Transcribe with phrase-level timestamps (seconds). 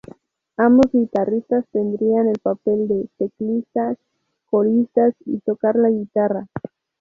[0.57, 3.95] Ambos guitarristas tendrían el papel de teclista,
[4.49, 6.47] coristas, y tocar la guitarra.